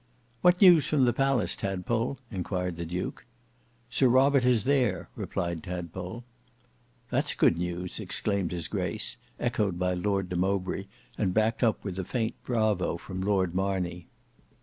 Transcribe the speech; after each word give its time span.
"What 0.41 0.59
news 0.63 0.87
from 0.87 1.05
the 1.05 1.13
palace, 1.13 1.55
Tadpole?" 1.55 2.17
inquired 2.31 2.75
the 2.75 2.87
duke. 2.87 3.23
"Sir 3.91 4.07
Robert 4.07 4.43
is 4.43 4.63
there," 4.63 5.09
replied 5.15 5.61
Tadpole. 5.61 6.23
"That's 7.11 7.35
good 7.35 7.55
news," 7.59 7.99
exclaimed 7.99 8.51
his 8.51 8.67
grace, 8.67 9.17
echoed 9.39 9.77
by 9.77 9.93
Lord 9.93 10.29
de 10.29 10.35
Mowbray, 10.35 10.85
and 11.19 11.35
backed 11.35 11.61
up 11.63 11.83
with 11.83 11.99
a 11.99 12.03
faint 12.03 12.33
bravo 12.43 12.97
from 12.97 13.21
Lord 13.21 13.53
Marney. 13.53 14.07